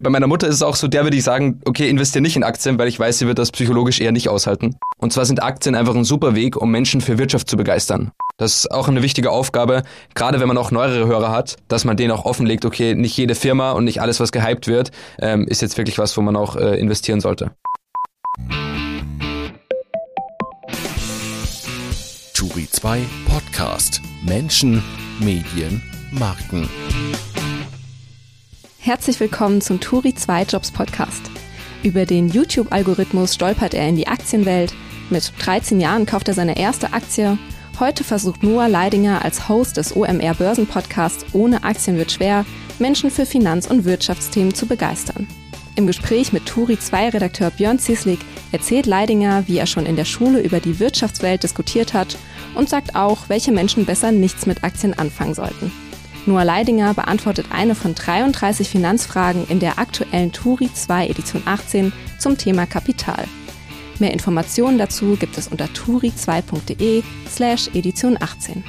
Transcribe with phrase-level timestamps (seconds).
[0.00, 2.44] Bei meiner Mutter ist es auch so, der würde ich sagen, okay, investiere nicht in
[2.44, 4.76] Aktien, weil ich weiß, sie wird das psychologisch eher nicht aushalten.
[4.98, 8.12] Und zwar sind Aktien einfach ein super Weg, um Menschen für Wirtschaft zu begeistern.
[8.36, 9.82] Das ist auch eine wichtige Aufgabe,
[10.14, 13.34] gerade wenn man auch neuere Hörer hat, dass man denen auch offenlegt, okay, nicht jede
[13.34, 16.54] Firma und nicht alles, was gehypt wird, ähm, ist jetzt wirklich was, wo man auch
[16.54, 17.50] äh, investieren sollte.
[22.34, 24.00] Turi 2 Podcast.
[24.24, 24.80] Menschen,
[25.18, 26.68] Medien, Marken.
[28.88, 31.30] Herzlich willkommen zum Turi 2 Jobs Podcast.
[31.82, 34.72] Über den YouTube-Algorithmus stolpert er in die Aktienwelt.
[35.10, 37.36] Mit 13 Jahren kauft er seine erste Aktie.
[37.78, 42.46] Heute versucht Noah Leidinger als Host des OMR Börsen-Podcasts Ohne Aktien wird schwer,
[42.78, 45.28] Menschen für Finanz- und Wirtschaftsthemen zu begeistern.
[45.76, 48.20] Im Gespräch mit Turi 2 Redakteur Björn Zieslik
[48.52, 52.16] erzählt Leidinger, wie er schon in der Schule über die Wirtschaftswelt diskutiert hat
[52.54, 55.70] und sagt auch, welche Menschen besser nichts mit Aktien anfangen sollten.
[56.28, 62.36] Noah Leidinger beantwortet eine von 33 Finanzfragen in der aktuellen Turi 2 Edition 18 zum
[62.36, 63.24] Thema Kapital.
[63.98, 68.62] Mehr Informationen dazu gibt es unter turi2.de slash Edition 18.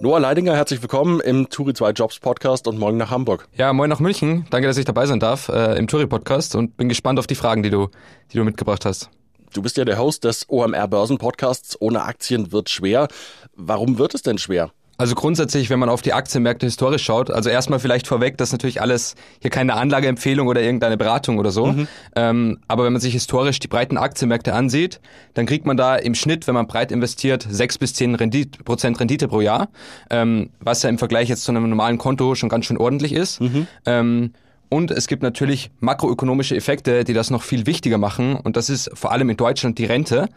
[0.00, 3.48] Noah Leidinger, herzlich willkommen im Turi 2 Jobs Podcast und morgen nach Hamburg.
[3.56, 4.44] Ja, moin nach München.
[4.50, 7.34] Danke, dass ich dabei sein darf äh, im Turi Podcast und bin gespannt auf die
[7.34, 7.88] Fragen, die du,
[8.30, 9.08] die du mitgebracht hast.
[9.54, 11.80] Du bist ja der Host des OMR Börsen Podcasts.
[11.80, 13.08] Ohne Aktien wird schwer.
[13.56, 14.72] Warum wird es denn schwer?
[15.00, 18.52] Also grundsätzlich, wenn man auf die Aktienmärkte historisch schaut, also erstmal vielleicht vorweg, das ist
[18.52, 21.66] natürlich alles hier keine Anlageempfehlung oder irgendeine Beratung oder so.
[21.66, 21.88] Mhm.
[22.16, 25.00] Ähm, aber wenn man sich historisch die breiten Aktienmärkte ansieht,
[25.34, 28.98] dann kriegt man da im Schnitt, wenn man breit investiert, sechs bis zehn Rendite, Prozent
[28.98, 29.68] Rendite pro Jahr,
[30.10, 33.40] ähm, was ja im Vergleich jetzt zu einem normalen Konto schon ganz schön ordentlich ist.
[33.40, 33.68] Mhm.
[33.86, 34.32] Ähm,
[34.70, 38.36] und es gibt natürlich makroökonomische Effekte, die das noch viel wichtiger machen.
[38.36, 40.28] Und das ist vor allem in Deutschland die Rente.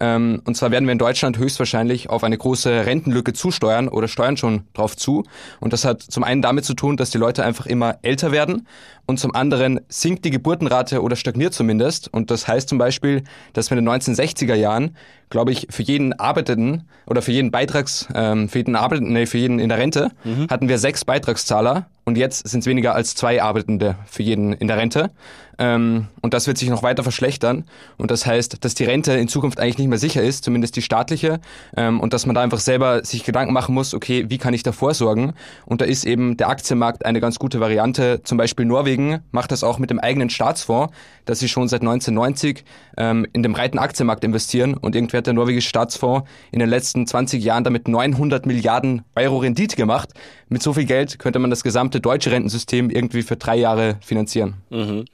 [0.00, 4.36] Ähm, und zwar werden wir in Deutschland höchstwahrscheinlich auf eine große Rentenlücke zusteuern oder steuern
[4.36, 5.24] schon drauf zu.
[5.60, 8.66] Und das hat zum einen damit zu tun, dass die Leute einfach immer älter werden.
[9.06, 12.12] Und zum anderen sinkt die Geburtenrate oder stagniert zumindest.
[12.12, 14.96] Und das heißt zum Beispiel, dass wir in den 1960er Jahren
[15.30, 19.38] glaube ich, für jeden Arbeitenden oder für jeden Beitrags, ähm, für jeden Arbeitenden, nee, für
[19.38, 20.46] jeden in der Rente, mhm.
[20.48, 24.66] hatten wir sechs Beitragszahler und jetzt sind es weniger als zwei Arbeitende für jeden in
[24.66, 25.10] der Rente.
[25.58, 27.64] Ähm, und das wird sich noch weiter verschlechtern.
[27.96, 30.82] Und das heißt, dass die Rente in Zukunft eigentlich nicht mehr sicher ist, zumindest die
[30.82, 31.40] staatliche.
[31.76, 34.62] Ähm, und dass man da einfach selber sich Gedanken machen muss, okay, wie kann ich
[34.62, 35.32] da vorsorgen?
[35.66, 38.22] Und da ist eben der Aktienmarkt eine ganz gute Variante.
[38.22, 42.64] Zum Beispiel Norwegen macht das auch mit dem eigenen Staatsfonds, dass sie schon seit 1990
[42.96, 44.74] ähm, in den breiten Aktienmarkt investieren.
[44.74, 49.38] Und irgendwie hat der norwegische Staatsfonds in den letzten 20 Jahren damit 900 Milliarden Euro
[49.38, 50.10] Rendite gemacht.
[50.48, 54.54] Mit so viel Geld könnte man das gesamte deutsche Rentensystem irgendwie für drei Jahre finanzieren.
[54.70, 55.04] Mhm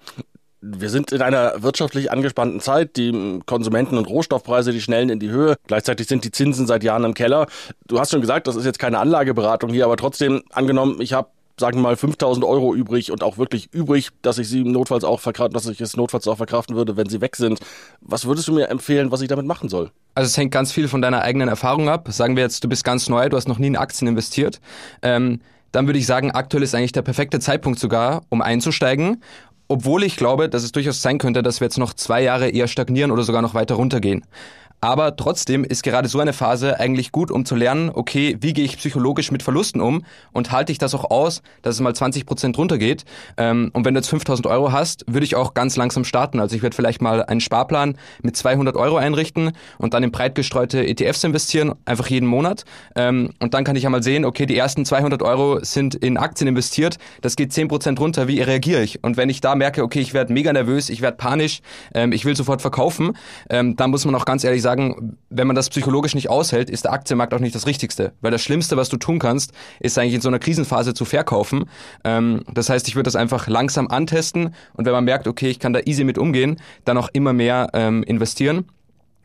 [0.67, 2.97] wir sind in einer wirtschaftlich angespannten Zeit.
[2.97, 5.57] Die Konsumenten- und Rohstoffpreise, die schnellen in die Höhe.
[5.67, 7.47] Gleichzeitig sind die Zinsen seit Jahren im Keller.
[7.87, 11.29] Du hast schon gesagt, das ist jetzt keine Anlageberatung hier, aber trotzdem angenommen, ich habe
[11.61, 15.21] sagen wir mal 5000 Euro übrig und auch wirklich übrig, dass ich sie notfalls auch
[15.21, 17.61] verkraften, dass ich es notfalls auch verkraften würde, wenn sie weg sind.
[18.01, 19.93] Was würdest du mir empfehlen, was ich damit machen soll?
[20.17, 22.09] Also es hängt ganz viel von deiner eigenen Erfahrung ab.
[22.11, 24.61] Sagen wir jetzt, du bist ganz neu, du hast noch nie in Aktien investiert.
[25.03, 29.23] Ähm, dann würde ich sagen, aktuell ist eigentlich der perfekte Zeitpunkt sogar, um einzusteigen
[29.69, 32.69] obwohl ich glaube, dass es durchaus sein könnte, dass wir jetzt noch zwei Jahre eher
[32.69, 34.25] stagnieren oder sogar noch weiter runtergehen.
[34.85, 38.67] Aber trotzdem ist gerade so eine Phase eigentlich gut, um zu lernen, okay, wie gehe
[38.67, 42.27] ich psychologisch mit Verlusten um und halte ich das auch aus, dass es mal 20
[42.27, 43.07] Prozent runtergeht.
[43.39, 46.39] Ähm, und wenn du jetzt 5000 Euro hast, würde ich auch ganz langsam starten.
[46.39, 50.35] Also ich werde vielleicht mal einen Sparplan mit 200 Euro einrichten und dann in breit
[50.35, 52.67] gestreute ETFs investieren, einfach jeden Monat.
[52.95, 56.19] Ähm, und dann kann ich ja mal sehen, okay, die ersten 200 Euro sind in
[56.19, 59.03] Aktien investiert, das geht 10 Prozent runter, wie reagiere ich?
[59.03, 61.63] Und wenn ich da merke, okay, ich werde mega nervös, ich werde panisch,
[61.95, 63.17] ähm, ich will sofort verkaufen,
[63.49, 66.85] dann muss man auch ganz ehrlich sagen, sagen, wenn man das psychologisch nicht aushält, ist
[66.85, 68.13] der Aktienmarkt auch nicht das Richtigste.
[68.21, 71.65] Weil das Schlimmste, was du tun kannst, ist eigentlich in so einer Krisenphase zu verkaufen.
[72.05, 75.59] Ähm, das heißt, ich würde das einfach langsam antesten und wenn man merkt, okay, ich
[75.59, 78.67] kann da easy mit umgehen, dann auch immer mehr ähm, investieren.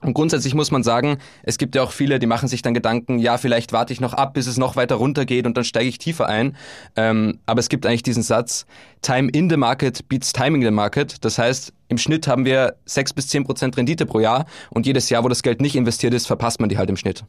[0.01, 3.19] Und grundsätzlich muss man sagen, es gibt ja auch viele, die machen sich dann Gedanken,
[3.19, 5.97] ja, vielleicht warte ich noch ab, bis es noch weiter runtergeht und dann steige ich
[5.97, 6.55] tiefer ein.
[6.95, 8.65] Ähm, aber es gibt eigentlich diesen Satz,
[9.01, 11.23] Time in the market beats timing the market.
[11.25, 15.09] Das heißt, im Schnitt haben wir sechs bis zehn Prozent Rendite pro Jahr und jedes
[15.09, 17.25] Jahr, wo das Geld nicht investiert ist, verpasst man die halt im Schnitt.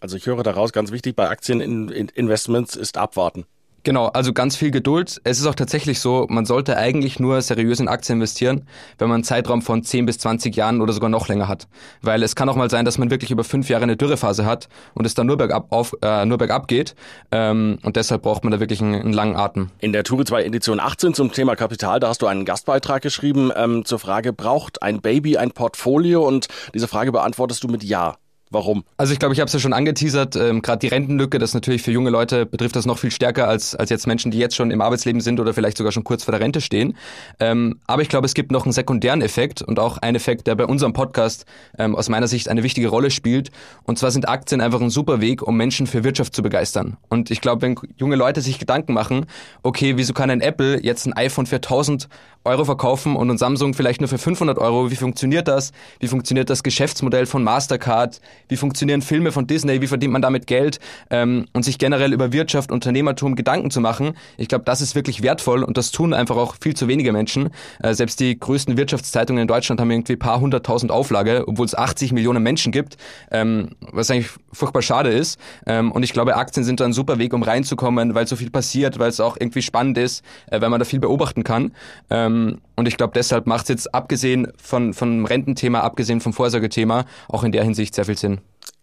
[0.00, 3.44] Also ich höre daraus ganz wichtig, bei Aktieninvestments ist abwarten.
[3.82, 5.20] Genau, also ganz viel Geduld.
[5.24, 8.66] Es ist auch tatsächlich so, man sollte eigentlich nur seriös in Aktien investieren,
[8.98, 11.66] wenn man einen Zeitraum von 10 bis 20 Jahren oder sogar noch länger hat.
[12.02, 14.68] Weil es kann auch mal sein, dass man wirklich über fünf Jahre eine Dürrephase hat
[14.94, 16.94] und es dann nur bergab, auf, äh, nur bergab geht.
[17.30, 19.70] Ähm, und deshalb braucht man da wirklich einen, einen, langen Atem.
[19.78, 23.50] In der Tour 2 Edition 18 zum Thema Kapital, da hast du einen Gastbeitrag geschrieben
[23.56, 26.26] ähm, zur Frage, braucht ein Baby ein Portfolio?
[26.26, 28.16] Und diese Frage beantwortest du mit Ja.
[28.52, 28.82] Warum?
[28.96, 31.82] Also ich glaube, ich habe es ja schon angeteasert, ähm, gerade die Rentenlücke, das natürlich
[31.82, 34.72] für junge Leute betrifft das noch viel stärker als, als jetzt Menschen, die jetzt schon
[34.72, 36.96] im Arbeitsleben sind oder vielleicht sogar schon kurz vor der Rente stehen.
[37.38, 40.56] Ähm, aber ich glaube, es gibt noch einen sekundären Effekt und auch einen Effekt, der
[40.56, 41.46] bei unserem Podcast
[41.78, 43.52] ähm, aus meiner Sicht eine wichtige Rolle spielt.
[43.84, 46.96] Und zwar sind Aktien einfach ein super Weg, um Menschen für Wirtschaft zu begeistern.
[47.08, 49.26] Und ich glaube, wenn junge Leute sich Gedanken machen,
[49.62, 52.08] okay, wieso kann ein Apple jetzt ein iPhone für 1000
[52.44, 54.90] Euro verkaufen und ein Samsung vielleicht nur für 500 Euro.
[54.90, 55.72] Wie funktioniert das?
[55.98, 58.20] Wie funktioniert das Geschäftsmodell von Mastercard?
[58.50, 59.80] Wie funktionieren Filme von Disney?
[59.80, 60.80] Wie verdient man damit Geld?
[61.08, 64.12] Ähm, und sich generell über Wirtschaft, Unternehmertum Gedanken zu machen.
[64.36, 67.50] Ich glaube, das ist wirklich wertvoll und das tun einfach auch viel zu wenige Menschen.
[67.82, 72.12] Äh, selbst die größten Wirtschaftszeitungen in Deutschland haben irgendwie paar hunderttausend Auflage, obwohl es 80
[72.12, 72.96] Millionen Menschen gibt,
[73.30, 75.38] ähm, was eigentlich furchtbar schade ist.
[75.66, 78.50] Ähm, und ich glaube, Aktien sind da ein super Weg, um reinzukommen, weil so viel
[78.50, 81.72] passiert, weil es auch irgendwie spannend ist, äh, weil man da viel beobachten kann.
[82.10, 87.04] Ähm, und ich glaube, deshalb macht es jetzt abgesehen von, vom Rententhema, abgesehen vom Vorsorgethema,
[87.28, 88.39] auch in der Hinsicht sehr viel Sinn.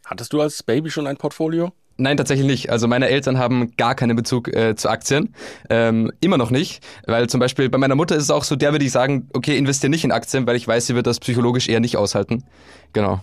[0.07, 1.74] Hattest du als Baby schon ein Portfolio?
[1.98, 2.69] Nein, tatsächlich nicht.
[2.69, 5.33] Also meine Eltern haben gar keinen Bezug äh, zu Aktien.
[5.69, 6.81] Ähm, immer noch nicht.
[7.07, 9.57] Weil zum Beispiel bei meiner Mutter ist es auch so, der würde ich sagen, okay,
[9.57, 12.45] investiere nicht in Aktien, weil ich weiß, sie wird das psychologisch eher nicht aushalten.
[12.94, 13.19] Genau.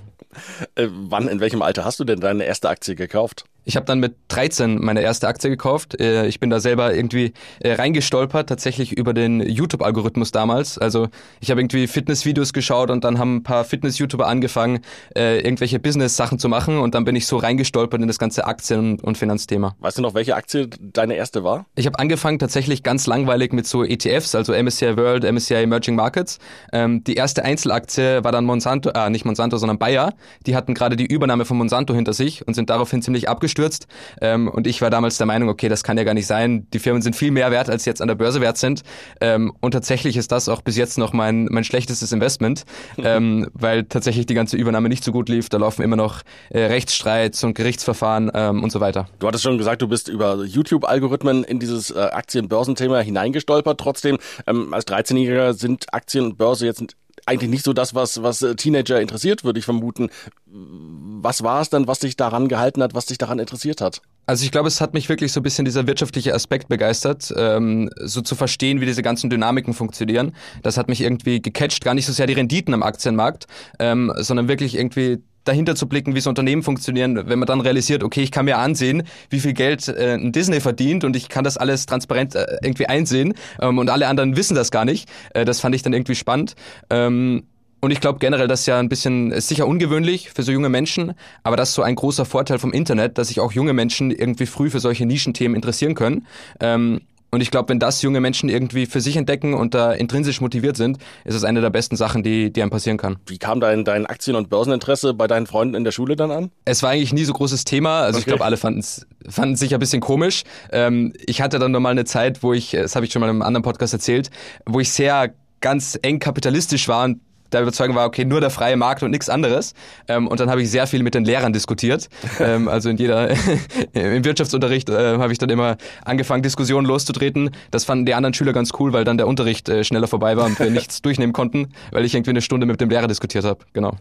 [0.75, 3.45] Äh, wann, in welchem Alter hast du denn deine erste Aktie gekauft?
[3.65, 5.99] Ich habe dann mit 13 meine erste Aktie gekauft.
[5.99, 10.77] Äh, ich bin da selber irgendwie äh, reingestolpert, tatsächlich über den YouTube-Algorithmus damals.
[10.77, 11.09] Also
[11.41, 14.81] ich habe irgendwie Fitnessvideos geschaut und dann haben ein paar Fitness-YouTuber angefangen,
[15.17, 19.01] äh, irgendwelche Business-Sachen zu machen und dann bin ich so reingestolpert in das ganze Aktien-
[19.01, 19.75] und Finanzthema.
[19.81, 21.65] Weißt du noch, welche Aktie deine erste war?
[21.75, 26.39] Ich habe angefangen tatsächlich ganz langweilig mit so ETFs, also MSCI World, MSCI Emerging Markets.
[26.73, 30.13] Ähm, die erste Einzelaktie war dann Monsanto, äh, nicht Monsanto, sondern Bayer.
[30.47, 33.87] Die hatten gerade die Übernahme von Monsanto hinter sich und sind daraufhin ziemlich abgestürzt abgestürzt.
[34.21, 36.67] Ähm, und ich war damals der Meinung, okay, das kann ja gar nicht sein.
[36.73, 38.83] Die Firmen sind viel mehr wert, als jetzt an der Börse wert sind.
[39.21, 42.65] Ähm, und tatsächlich ist das auch bis jetzt noch mein, mein schlechtestes Investment,
[42.99, 45.49] ähm, weil tatsächlich die ganze Übernahme nicht so gut lief.
[45.49, 49.09] Da laufen immer noch äh, Rechtsstreits und Gerichtsverfahren ähm, und so weiter.
[49.19, 53.79] Du hattest schon gesagt, du bist über YouTube-Algorithmen in dieses äh, Aktien-Börsenthema hineingestolpert.
[53.79, 56.81] Trotzdem, ähm, als 13-Jähriger sind Aktien und Börse jetzt
[57.27, 60.11] eigentlich nicht so das, was, was äh, Teenager interessiert, würde ich vermuten.
[60.47, 64.03] Was war es dann, was dich daran gehalten hat, was dich daran interessiert hat?
[64.27, 67.91] Also ich glaube, es hat mich wirklich so ein bisschen dieser wirtschaftliche Aspekt begeistert, ähm,
[68.01, 70.35] so zu verstehen, wie diese ganzen Dynamiken funktionieren.
[70.63, 73.47] Das hat mich irgendwie gecatcht, gar nicht so sehr die Renditen am Aktienmarkt,
[73.79, 78.03] ähm, sondern wirklich irgendwie dahinter zu blicken, wie so Unternehmen funktionieren, wenn man dann realisiert,
[78.03, 81.45] okay, ich kann mir ansehen, wie viel Geld äh, ein Disney verdient und ich kann
[81.45, 85.09] das alles transparent äh, irgendwie einsehen ähm, und alle anderen wissen das gar nicht.
[85.35, 86.55] Äh, das fand ich dann irgendwie spannend.
[86.91, 87.45] Ähm,
[87.85, 90.71] und ich glaube generell, das ist ja ein bisschen, ist sicher ungewöhnlich für so junge
[90.71, 91.13] Menschen,
[91.43, 94.47] aber das ist so ein großer Vorteil vom Internet, dass sich auch junge Menschen irgendwie
[94.47, 96.27] früh für solche Nischenthemen interessieren können.
[96.61, 97.03] Ähm,
[97.35, 100.77] und ich glaube, wenn das junge Menschen irgendwie für sich entdecken und da intrinsisch motiviert
[100.77, 103.17] sind, ist es eine der besten Sachen, die, die einem passieren kann.
[103.27, 106.51] Wie kam dein, dein Aktien- und Börseninteresse bei deinen Freunden in der Schule dann an?
[106.65, 108.01] Es war eigentlich nie so großes Thema.
[108.01, 108.21] Also okay.
[108.21, 110.45] ich glaube, alle fanden es fanden sich ein bisschen komisch.
[110.71, 113.31] Ähm, ich hatte dann nochmal eine Zeit, wo ich, das habe ich schon mal in
[113.31, 114.31] einem anderen Podcast erzählt,
[114.67, 117.21] wo ich sehr ganz eng kapitalistisch war und
[117.55, 119.75] der Überzeugung war, okay, nur der freie Markt und nichts anderes.
[120.09, 122.09] Ähm, und dann habe ich sehr viel mit den Lehrern diskutiert.
[122.41, 123.31] ähm, also in jeder,
[123.93, 127.51] im Wirtschaftsunterricht äh, habe ich dann immer angefangen, Diskussionen loszutreten.
[127.71, 130.47] Das fanden die anderen Schüler ganz cool, weil dann der Unterricht äh, schneller vorbei war
[130.47, 133.65] und wir nichts durchnehmen konnten, weil ich irgendwie eine Stunde mit dem Lehrer diskutiert habe.
[133.73, 133.97] Genau.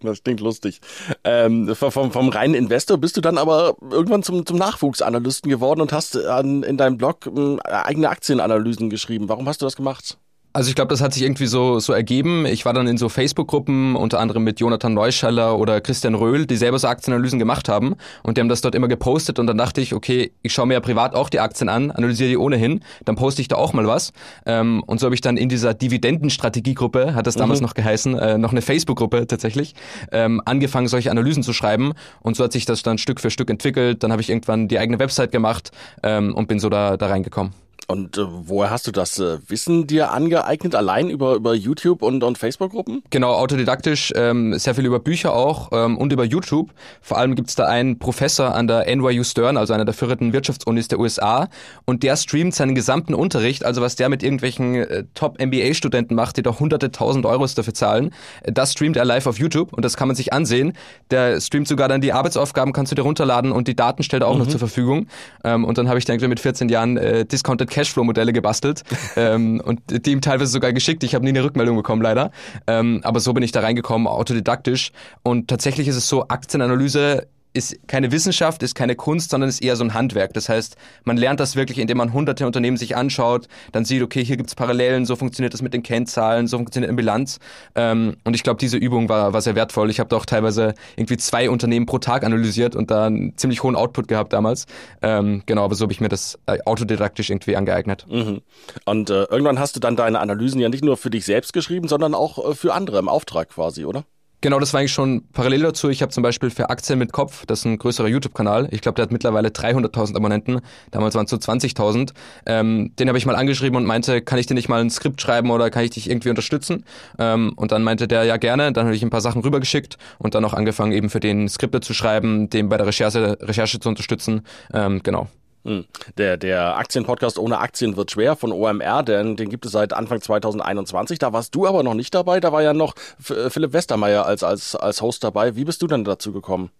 [0.00, 0.80] Das klingt lustig.
[1.24, 5.92] Ähm, vom, vom reinen Investor bist du dann aber irgendwann zum, zum Nachwuchsanalysten geworden und
[5.92, 9.28] hast an, in deinem Blog äh, eigene Aktienanalysen geschrieben.
[9.28, 10.18] Warum hast du das gemacht?
[10.54, 12.44] Also ich glaube, das hat sich irgendwie so, so ergeben.
[12.44, 16.56] Ich war dann in so Facebook-Gruppen, unter anderem mit Jonathan Neuschaller oder Christian Röhl, die
[16.56, 17.94] selber so Aktienanalysen gemacht haben.
[18.22, 19.38] Und die haben das dort immer gepostet.
[19.38, 22.28] Und dann dachte ich, okay, ich schaue mir ja privat auch die Aktien an, analysiere
[22.28, 24.12] die ohnehin, dann poste ich da auch mal was.
[24.44, 27.66] Ähm, und so habe ich dann in dieser Dividendenstrategiegruppe, hat das damals mhm.
[27.68, 29.74] noch geheißen, äh, noch eine Facebook-Gruppe tatsächlich,
[30.10, 31.94] ähm, angefangen, solche Analysen zu schreiben.
[32.20, 34.02] Und so hat sich das dann Stück für Stück entwickelt.
[34.02, 35.70] Dann habe ich irgendwann die eigene Website gemacht
[36.02, 37.54] ähm, und bin so da, da reingekommen.
[37.92, 40.74] Und äh, woher hast du das äh, Wissen dir angeeignet?
[40.74, 43.02] Allein über, über YouTube und, und Facebook-Gruppen?
[43.10, 46.70] Genau, autodidaktisch, ähm, sehr viel über Bücher auch ähm, und über YouTube.
[47.02, 50.88] Vor allem gibt's da einen Professor an der NYU Stern, also einer der führenden Wirtschaftsunis
[50.88, 51.50] der USA.
[51.84, 56.42] Und der streamt seinen gesamten Unterricht, also was der mit irgendwelchen äh, Top-MBA-Studenten macht, die
[56.42, 58.14] doch hunderte tausend Euros dafür zahlen.
[58.42, 60.72] Äh, das streamt er live auf YouTube und das kann man sich ansehen.
[61.10, 64.28] Der streamt sogar dann die Arbeitsaufgaben, kannst du dir runterladen und die Daten stellt er
[64.28, 64.44] auch mhm.
[64.44, 65.08] noch zur Verfügung.
[65.44, 68.82] Ähm, und dann habe ich dann mit 14 Jahren äh, Discounted Cash Cashflow-Modelle gebastelt
[69.16, 71.02] ähm, und die ihm teilweise sogar geschickt.
[71.04, 72.30] Ich habe nie eine Rückmeldung bekommen, leider.
[72.66, 74.92] Ähm, aber so bin ich da reingekommen, autodidaktisch.
[75.22, 79.76] Und tatsächlich ist es so, Aktienanalyse ist keine Wissenschaft, ist keine Kunst, sondern ist eher
[79.76, 80.32] so ein Handwerk.
[80.34, 84.24] Das heißt, man lernt das wirklich, indem man hunderte Unternehmen sich anschaut, dann sieht, okay,
[84.24, 87.38] hier gibt's Parallelen, so funktioniert das mit den Kennzahlen, so funktioniert eine Bilanz.
[87.74, 89.90] Ähm, und ich glaube, diese Übung war, war sehr wertvoll.
[89.90, 93.62] Ich habe da auch teilweise irgendwie zwei Unternehmen pro Tag analysiert und da einen ziemlich
[93.62, 94.66] hohen Output gehabt damals.
[95.02, 98.06] Ähm, genau, aber so habe ich mir das äh, autodidaktisch irgendwie angeeignet.
[98.08, 98.40] Mhm.
[98.84, 101.88] Und äh, irgendwann hast du dann deine Analysen ja nicht nur für dich selbst geschrieben,
[101.88, 104.04] sondern auch äh, für andere im Auftrag quasi, oder?
[104.42, 105.88] Genau, das war eigentlich schon parallel dazu.
[105.88, 108.66] Ich habe zum Beispiel für Aktien mit Kopf, das ist ein größerer YouTube-Kanal.
[108.72, 110.60] Ich glaube, der hat mittlerweile 300.000 Abonnenten.
[110.90, 112.10] Damals waren es so 20.000.
[112.46, 115.20] Ähm, den habe ich mal angeschrieben und meinte, kann ich dir nicht mal ein Skript
[115.20, 116.84] schreiben oder kann ich dich irgendwie unterstützen?
[117.20, 118.72] Ähm, und dann meinte der, ja gerne.
[118.72, 121.80] Dann habe ich ein paar Sachen rübergeschickt und dann auch angefangen, eben für den Skripte
[121.80, 124.42] zu schreiben, den bei der Recherche, Recherche zu unterstützen.
[124.74, 125.28] Ähm, genau.
[125.64, 125.84] Hm.
[126.18, 130.20] Der, der Aktienpodcast ohne Aktien wird schwer von OMR, denn den gibt es seit Anfang
[130.20, 131.18] 2021.
[131.18, 132.40] Da warst du aber noch nicht dabei.
[132.40, 135.54] Da war ja noch Philipp Westermeier als, als, als Host dabei.
[135.54, 136.70] Wie bist du dann dazu gekommen?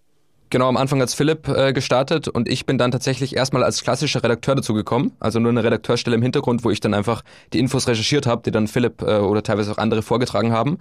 [0.53, 4.23] Genau, am Anfang als Philipp äh, gestartet und ich bin dann tatsächlich erstmal als klassischer
[4.23, 5.13] Redakteur dazu gekommen.
[5.19, 7.23] Also nur eine Redakteurstelle im Hintergrund, wo ich dann einfach
[7.55, 10.77] die Infos recherchiert habe, die dann Philipp äh, oder teilweise auch andere vorgetragen haben.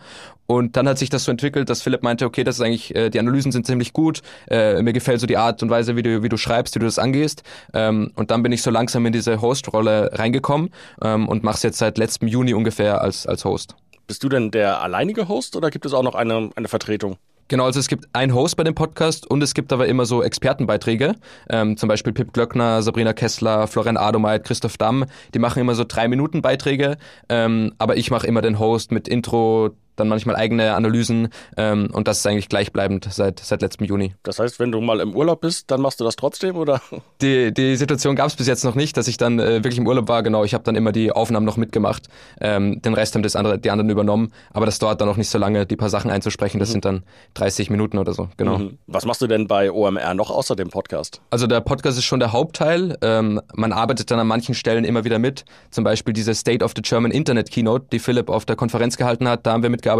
[0.46, 3.10] Und dann hat sich das so entwickelt, dass Philipp meinte, okay, das ist eigentlich, äh,
[3.10, 6.22] die Analysen sind ziemlich gut, äh, mir gefällt so die Art und Weise, wie du,
[6.22, 7.44] wie du schreibst, wie du das angehst.
[7.74, 11.78] Ähm, und dann bin ich so langsam in diese Host-Rolle reingekommen ähm, und mach's jetzt
[11.78, 13.78] seit letztem Juni ungefähr als, als Host.
[14.06, 17.16] Bist du denn der alleinige Host oder gibt es auch noch eine, eine Vertretung?
[17.48, 20.24] Genau, also es gibt einen Host bei dem Podcast und es gibt aber immer so
[20.24, 21.16] Expertenbeiträge.
[21.50, 25.06] Ähm, zum Beispiel Pip Glöckner, Sabrina Kessler, Florian Adomeit, Christoph Damm.
[25.34, 26.98] Die machen immer so drei Minuten Beiträge.
[27.28, 29.72] Ähm, aber ich mache immer den Host mit Intro,
[30.02, 34.16] dann manchmal eigene Analysen ähm, und das ist eigentlich gleichbleibend seit, seit letztem Juni.
[34.24, 36.82] Das heißt, wenn du mal im Urlaub bist, dann machst du das trotzdem oder?
[37.22, 39.86] Die, die Situation gab es bis jetzt noch nicht, dass ich dann äh, wirklich im
[39.86, 40.24] Urlaub war.
[40.24, 42.08] Genau, ich habe dann immer die Aufnahmen noch mitgemacht.
[42.40, 45.30] Ähm, den Rest haben das andere, die anderen übernommen, aber das dauert dann auch nicht
[45.30, 46.58] so lange, die paar Sachen einzusprechen.
[46.58, 46.74] Das mhm.
[46.74, 47.04] sind dann
[47.36, 48.30] 30 Minuten oder so.
[48.38, 48.58] Genau.
[48.58, 48.80] Mhm.
[48.88, 51.22] Was machst du denn bei OMR noch außer dem Podcast?
[51.30, 52.98] Also der Podcast ist schon der Hauptteil.
[53.02, 55.46] Ähm, man arbeitet dann an manchen Stellen immer wieder mit.
[55.70, 59.28] Zum Beispiel diese State of the German Internet Keynote, die Philipp auf der Konferenz gehalten
[59.28, 59.46] hat.
[59.46, 59.91] Da haben wir mitgearbeitet.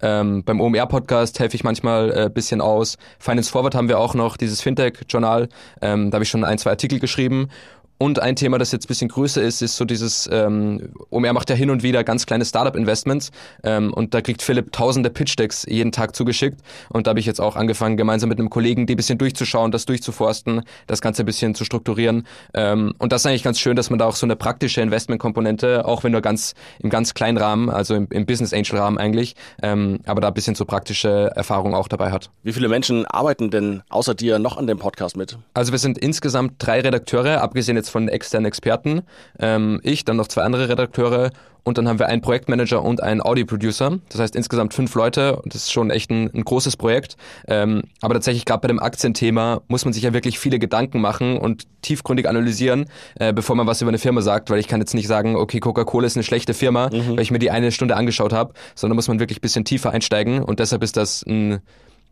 [0.00, 2.98] Ähm, beim OMR-Podcast helfe ich manchmal ein äh, bisschen aus.
[3.18, 5.48] Finance Forward haben wir auch noch, dieses Fintech-Journal.
[5.80, 7.48] Ähm, da habe ich schon ein, zwei Artikel geschrieben.
[7.98, 11.50] Und ein Thema, das jetzt ein bisschen größer ist, ist so dieses, ähm, OMR macht
[11.50, 13.32] ja hin und wieder ganz kleine Startup-Investments
[13.64, 17.40] ähm, und da kriegt Philipp tausende Pitch-Decks jeden Tag zugeschickt und da habe ich jetzt
[17.40, 21.56] auch angefangen, gemeinsam mit einem Kollegen die bisschen durchzuschauen, das durchzuforsten, das Ganze ein bisschen
[21.56, 22.24] zu strukturieren
[22.54, 25.84] ähm, und das ist eigentlich ganz schön, dass man da auch so eine praktische Investment-Komponente,
[25.84, 30.20] auch wenn nur ganz im ganz kleinen Rahmen, also im, im Business-Angel-Rahmen eigentlich, ähm, aber
[30.20, 32.30] da ein bisschen so praktische Erfahrung auch dabei hat.
[32.44, 35.36] Wie viele Menschen arbeiten denn außer dir noch an dem Podcast mit?
[35.52, 39.02] Also wir sind insgesamt drei Redakteure, abgesehen jetzt von externen Experten.
[39.38, 41.30] Ähm, ich, dann noch zwei andere Redakteure
[41.68, 43.98] und dann haben wir einen Projektmanager und einen Audio-Producer.
[44.08, 47.16] Das heißt insgesamt fünf Leute und das ist schon echt ein, ein großes Projekt.
[47.46, 51.36] Ähm, aber tatsächlich gerade bei dem Aktienthema muss man sich ja wirklich viele Gedanken machen
[51.36, 52.86] und tiefgründig analysieren,
[53.20, 55.60] äh, bevor man was über eine Firma sagt, weil ich kann jetzt nicht sagen, okay,
[55.60, 57.16] Coca-Cola ist eine schlechte Firma, mhm.
[57.16, 59.90] weil ich mir die eine Stunde angeschaut habe, sondern muss man wirklich ein bisschen tiefer
[59.90, 61.60] einsteigen und deshalb ist das ein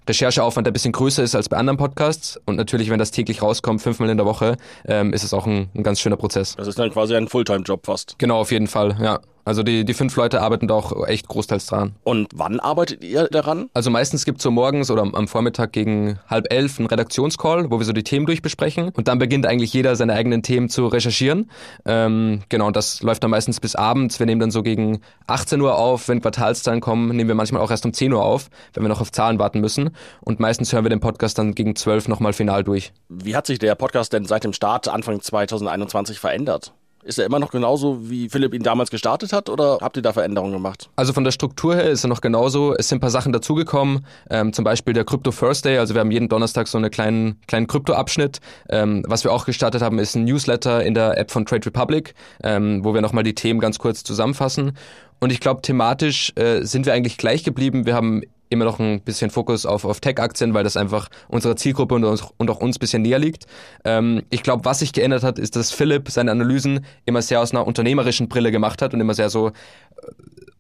[0.08, 2.40] Rechercheaufwand ein bisschen größer ist als bei anderen Podcasts.
[2.46, 5.68] Und natürlich, wenn das täglich rauskommt, fünfmal in der Woche, ähm, ist es auch ein,
[5.74, 6.56] ein ganz schöner Prozess.
[6.56, 8.18] Das ist dann quasi ein Fulltime-Job fast.
[8.18, 9.20] Genau, auf jeden Fall, ja.
[9.46, 11.94] Also die, die fünf Leute arbeiten da auch echt großteils dran.
[12.02, 13.70] Und wann arbeitet ihr daran?
[13.74, 17.86] Also meistens gibt's so morgens oder am Vormittag gegen halb elf einen Redaktionscall, wo wir
[17.86, 18.90] so die Themen durchbesprechen.
[18.90, 21.48] Und dann beginnt eigentlich jeder seine eigenen Themen zu recherchieren.
[21.84, 24.18] Ähm, genau, und das läuft dann meistens bis abends.
[24.18, 26.08] Wir nehmen dann so gegen 18 Uhr auf.
[26.08, 29.00] Wenn Quartalszahlen kommen, nehmen wir manchmal auch erst um 10 Uhr auf, wenn wir noch
[29.00, 29.90] auf Zahlen warten müssen.
[30.22, 32.92] Und meistens hören wir den Podcast dann gegen 12 nochmal final durch.
[33.08, 36.72] Wie hat sich der Podcast denn seit dem Start Anfang 2021 verändert?
[37.06, 40.12] Ist er immer noch genauso, wie Philipp ihn damals gestartet hat oder habt ihr da
[40.12, 40.90] Veränderungen gemacht?
[40.96, 42.74] Also von der Struktur her ist er noch genauso.
[42.74, 45.78] Es sind ein paar Sachen dazugekommen, ähm, zum Beispiel der Crypto First Day.
[45.78, 48.40] Also wir haben jeden Donnerstag so einen kleinen, kleinen Krypto-Abschnitt.
[48.68, 52.14] Ähm, was wir auch gestartet haben, ist ein Newsletter in der App von Trade Republic,
[52.42, 54.72] ähm, wo wir nochmal die Themen ganz kurz zusammenfassen.
[55.20, 57.86] Und ich glaube, thematisch äh, sind wir eigentlich gleich geblieben.
[57.86, 61.94] Wir haben immer noch ein bisschen Fokus auf, auf Tech-Aktien, weil das einfach unserer Zielgruppe
[61.94, 63.46] und, uns, und auch uns ein bisschen näher liegt.
[63.84, 67.52] Ähm, ich glaube, was sich geändert hat, ist, dass Philipp seine Analysen immer sehr aus
[67.52, 69.52] einer unternehmerischen Brille gemacht hat und immer sehr so äh,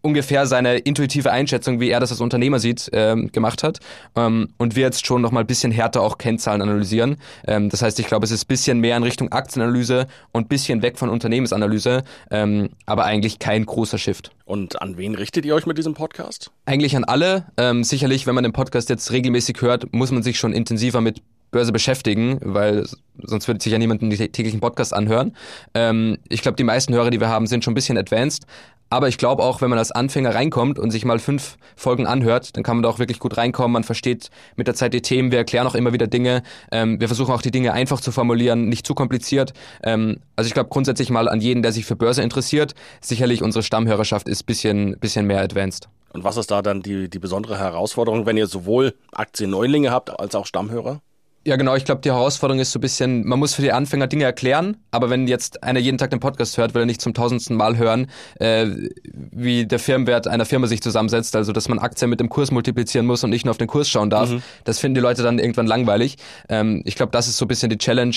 [0.02, 3.80] ungefähr seine intuitive Einschätzung, wie er das als Unternehmer sieht, ähm, gemacht hat.
[4.14, 7.16] Ähm, und wir jetzt schon noch mal ein bisschen härter auch Kennzahlen analysieren.
[7.46, 10.48] Ähm, das heißt, ich glaube, es ist ein bisschen mehr in Richtung Aktienanalyse und ein
[10.48, 14.30] bisschen weg von Unternehmensanalyse, ähm, aber eigentlich kein großer Shift.
[14.44, 16.50] Und an wen richtet ihr euch mit diesem Podcast?
[16.66, 17.46] Eigentlich an alle.
[17.56, 21.20] Ähm, sicherlich, wenn man den Podcast jetzt regelmäßig hört, muss man sich schon intensiver mit
[21.50, 22.86] Börse beschäftigen, weil
[23.22, 25.34] sonst würde sich ja niemand den täglichen Podcast anhören.
[25.74, 28.46] Ähm, ich glaube, die meisten Hörer, die wir haben, sind schon ein bisschen advanced,
[28.88, 32.56] Aber ich glaube auch, wenn man als Anfänger reinkommt und sich mal fünf Folgen anhört,
[32.56, 33.72] dann kann man da auch wirklich gut reinkommen.
[33.72, 35.32] Man versteht mit der Zeit die Themen.
[35.32, 36.42] Wir erklären auch immer wieder Dinge.
[36.70, 39.54] Ähm, wir versuchen auch die Dinge einfach zu formulieren, nicht zu kompliziert.
[39.82, 42.74] Ähm, also ich glaube grundsätzlich mal an jeden, der sich für Börse interessiert.
[43.00, 45.88] Sicherlich unsere Stammhörerschaft ist bisschen, bisschen mehr advanced.
[46.12, 50.34] Und was ist da dann die, die besondere Herausforderung, wenn ihr sowohl Aktienneulinge habt als
[50.34, 51.00] auch Stammhörer?
[51.46, 51.76] Ja, genau.
[51.76, 54.78] Ich glaube, die Herausforderung ist so ein bisschen, man muss für die Anfänger Dinge erklären,
[54.90, 57.76] aber wenn jetzt einer jeden Tag den Podcast hört, will er nicht zum tausendsten Mal
[57.76, 58.08] hören,
[58.40, 58.66] äh,
[59.12, 63.06] wie der Firmenwert einer Firma sich zusammensetzt, also dass man Aktien mit dem Kurs multiplizieren
[63.06, 64.30] muss und nicht nur auf den Kurs schauen darf.
[64.30, 64.42] Mhm.
[64.64, 66.16] Das finden die Leute dann irgendwann langweilig.
[66.48, 68.16] Ähm, ich glaube, das ist so ein bisschen die Challenge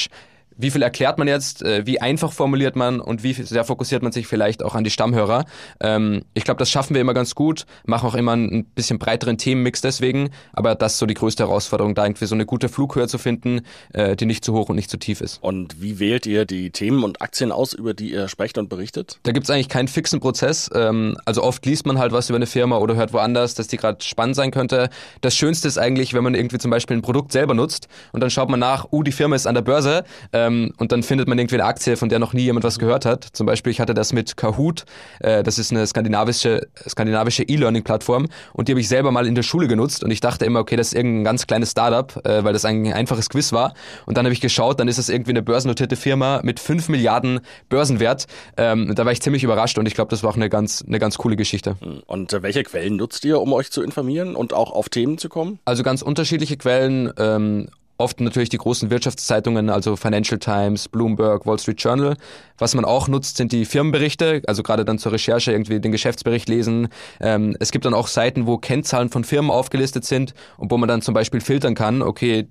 [0.59, 4.11] wie viel erklärt man jetzt, äh, wie einfach formuliert man und wie sehr fokussiert man
[4.11, 5.45] sich vielleicht auch an die Stammhörer.
[5.79, 9.37] Ähm, ich glaube, das schaffen wir immer ganz gut, machen auch immer einen bisschen breiteren
[9.37, 13.07] Themenmix deswegen, aber das ist so die größte Herausforderung, da irgendwie so eine gute Flughöhe
[13.07, 13.61] zu finden,
[13.93, 15.41] äh, die nicht zu hoch und nicht zu tief ist.
[15.41, 19.19] Und wie wählt ihr die Themen und Aktien aus, über die ihr sprecht und berichtet?
[19.23, 20.69] Da gibt's eigentlich keinen fixen Prozess.
[20.75, 23.77] Ähm, also oft liest man halt was über eine Firma oder hört woanders, dass die
[23.77, 24.89] gerade spannend sein könnte.
[25.21, 28.29] Das Schönste ist eigentlich, wenn man irgendwie zum Beispiel ein Produkt selber nutzt und dann
[28.29, 31.37] schaut man nach, uh, die Firma ist an der Börse, ähm, und dann findet man
[31.37, 33.23] irgendwie eine Aktie, von der noch nie jemand was gehört hat.
[33.23, 34.85] Zum Beispiel, ich hatte das mit Kahoot,
[35.19, 39.43] äh, das ist eine skandinavische skandinavische E-Learning-Plattform und die habe ich selber mal in der
[39.43, 42.53] Schule genutzt und ich dachte immer, okay, das ist irgendein ganz kleines Startup, äh, weil
[42.53, 43.73] das ein einfaches Quiz war.
[44.05, 47.41] Und dann habe ich geschaut, dann ist das irgendwie eine börsennotierte Firma mit 5 Milliarden
[47.69, 48.27] Börsenwert.
[48.57, 50.99] Ähm, da war ich ziemlich überrascht und ich glaube, das war auch eine ganz, eine
[50.99, 51.75] ganz coole Geschichte.
[52.05, 55.29] Und äh, welche Quellen nutzt ihr, um euch zu informieren und auch auf Themen zu
[55.29, 55.59] kommen?
[55.65, 57.11] Also ganz unterschiedliche Quellen.
[57.17, 62.15] Ähm, oft natürlich die großen Wirtschaftszeitungen, also Financial Times, Bloomberg, Wall Street Journal.
[62.57, 66.47] Was man auch nutzt, sind die Firmenberichte, also gerade dann zur Recherche irgendwie den Geschäftsbericht
[66.47, 66.87] lesen.
[67.19, 70.87] Ähm, es gibt dann auch Seiten, wo Kennzahlen von Firmen aufgelistet sind und wo man
[70.87, 72.47] dann zum Beispiel filtern kann, okay,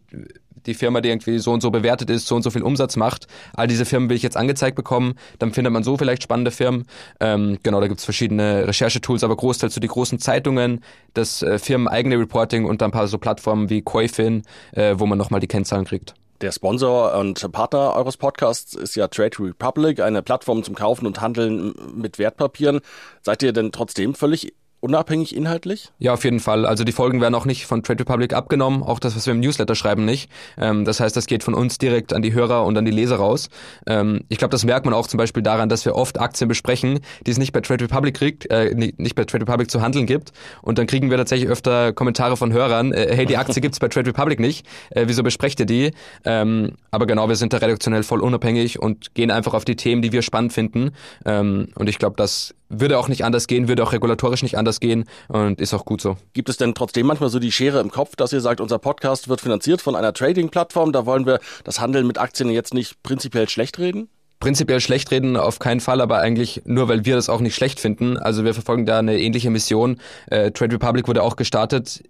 [0.66, 3.26] die Firma, die irgendwie so und so bewertet ist, so und so viel Umsatz macht.
[3.54, 5.14] All diese Firmen will ich jetzt angezeigt bekommen.
[5.38, 6.86] Dann findet man so vielleicht spannende Firmen.
[7.20, 10.82] Ähm, genau, da gibt's verschiedene Recherchetools, aber großteils so die großen Zeitungen,
[11.14, 15.18] das äh, firmeneigene Reporting und dann ein paar so Plattformen wie Coifin, äh, wo man
[15.18, 16.14] nochmal die Kennzahlen kriegt.
[16.40, 21.20] Der Sponsor und Partner eures Podcasts ist ja Trade Republic, eine Plattform zum Kaufen und
[21.20, 22.80] Handeln mit Wertpapieren.
[23.22, 25.90] Seid ihr denn trotzdem völlig unabhängig inhaltlich?
[25.98, 26.64] Ja, auf jeden Fall.
[26.64, 29.40] Also die Folgen werden auch nicht von Trade Republic abgenommen, auch das, was wir im
[29.40, 30.30] Newsletter schreiben, nicht.
[30.56, 33.16] Ähm, das heißt, das geht von uns direkt an die Hörer und an die Leser
[33.16, 33.48] raus.
[33.86, 37.00] Ähm, ich glaube, das merkt man auch zum Beispiel daran, dass wir oft Aktien besprechen,
[37.26, 40.32] die es nicht bei Trade Republic kriegt, äh, nicht bei Trade Republic zu handeln gibt.
[40.62, 43.88] Und dann kriegen wir tatsächlich öfter Kommentare von Hörern, äh, hey, die Aktie gibt's bei
[43.88, 45.92] Trade Republic nicht, äh, wieso besprecht ihr die?
[46.24, 50.02] Ähm, aber genau, wir sind da redaktionell voll unabhängig und gehen einfach auf die Themen,
[50.02, 50.90] die wir spannend finden.
[51.24, 54.67] Ähm, und ich glaube, das würde auch nicht anders gehen, würde auch regulatorisch nicht anders
[54.80, 56.16] gehen und ist auch gut so.
[56.32, 59.28] Gibt es denn trotzdem manchmal so die Schere im Kopf, dass ihr sagt, unser Podcast
[59.28, 63.48] wird finanziert von einer Trading-Plattform, da wollen wir das Handeln mit Aktien jetzt nicht prinzipiell
[63.48, 64.08] schlecht reden?
[64.40, 67.80] Prinzipiell schlecht reden auf keinen Fall, aber eigentlich nur, weil wir das auch nicht schlecht
[67.80, 68.16] finden.
[68.16, 69.98] Also wir verfolgen da eine ähnliche Mission.
[70.26, 72.04] Äh, Trade Republic wurde auch gestartet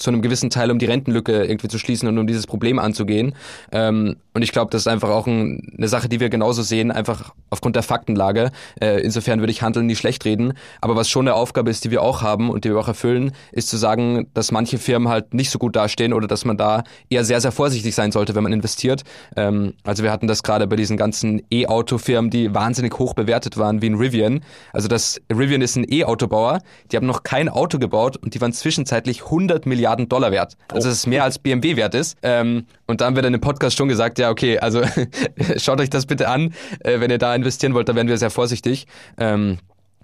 [0.00, 3.34] zu einem gewissen Teil, um die Rentenlücke irgendwie zu schließen und um dieses Problem anzugehen.
[3.70, 6.90] Ähm, und ich glaube, das ist einfach auch ein, eine Sache, die wir genauso sehen,
[6.90, 8.50] einfach aufgrund der Faktenlage.
[8.80, 10.54] Äh, insofern würde ich Handeln nicht schlecht reden.
[10.80, 13.32] Aber was schon eine Aufgabe ist, die wir auch haben und die wir auch erfüllen,
[13.52, 16.84] ist zu sagen, dass manche Firmen halt nicht so gut dastehen oder dass man da
[17.10, 19.02] eher sehr, sehr vorsichtig sein sollte, wenn man investiert.
[19.36, 23.82] Ähm, also wir hatten das gerade bei diesen ganzen E-Auto-Firmen, die wahnsinnig hoch bewertet waren,
[23.82, 24.40] wie in Rivian.
[24.72, 26.60] Also das Rivian ist ein E-Autobauer,
[26.90, 30.56] die haben noch kein Auto gebaut und die waren zwischenzeitlich 100 Milliarden Dollar wert.
[30.68, 32.16] Also das ist mehr als BMW wert ist.
[32.22, 34.82] Ähm, und da haben wir dann im Podcast schon gesagt, ja, okay, also
[35.56, 36.54] schaut euch das bitte an.
[36.80, 38.86] Äh, wenn ihr da investieren wollt, da werden wir sehr vorsichtig.
[39.18, 39.58] Ähm,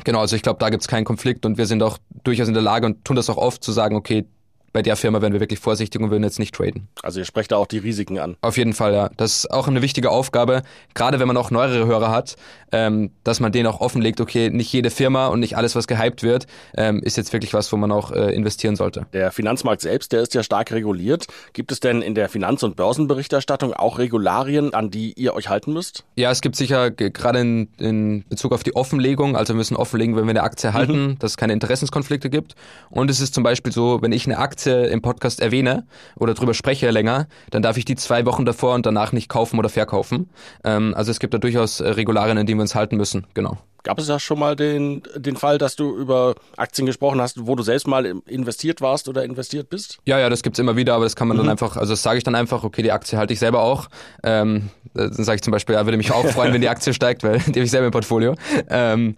[0.04, 2.54] genau, also ich glaube, da gibt es keinen Konflikt und wir sind auch durchaus in
[2.54, 4.26] der Lage und tun das auch oft zu sagen, okay,
[4.76, 6.86] bei der Firma wären wir wirklich vorsichtig und würden jetzt nicht traden.
[7.02, 8.36] Also ihr sprecht da auch die Risiken an.
[8.42, 9.08] Auf jeden Fall, ja.
[9.16, 12.36] Das ist auch eine wichtige Aufgabe, gerade wenn man auch neuere Hörer hat,
[12.72, 16.22] ähm, dass man denen auch offenlegt, okay, nicht jede Firma und nicht alles, was gehypt
[16.22, 19.06] wird, ähm, ist jetzt wirklich was, wo man auch äh, investieren sollte.
[19.14, 21.24] Der Finanzmarkt selbst, der ist ja stark reguliert.
[21.54, 25.72] Gibt es denn in der Finanz- und Börsenberichterstattung auch Regularien, an die ihr euch halten
[25.72, 26.04] müsst?
[26.16, 30.16] Ja, es gibt sicher gerade in, in Bezug auf die Offenlegung, also wir müssen offenlegen,
[30.16, 31.18] wenn wir eine Aktie halten, mhm.
[31.18, 32.56] dass es keine Interessenskonflikte gibt.
[32.90, 36.54] Und es ist zum Beispiel so, wenn ich eine Aktie im Podcast erwähne oder drüber
[36.54, 40.30] spreche länger, dann darf ich die zwei Wochen davor und danach nicht kaufen oder verkaufen.
[40.64, 43.58] Ähm, also es gibt da durchaus äh, Regularien, an die wir uns halten müssen, genau.
[43.86, 47.54] Gab es ja schon mal den, den Fall, dass du über Aktien gesprochen hast, wo
[47.54, 49.98] du selbst mal investiert warst oder investiert bist?
[50.06, 51.42] Ja, ja, das gibt's immer wieder, aber das kann man mhm.
[51.42, 53.86] dann einfach, also das sage ich dann einfach, okay, die Aktie halte ich selber auch.
[54.24, 57.22] Ähm, dann sage ich zum Beispiel, ja, würde mich auch freuen, wenn die Aktie steigt,
[57.22, 58.34] weil die habe ich selber im Portfolio.
[58.68, 59.14] Ähm,